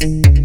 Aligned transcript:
Thanks. 0.00 0.39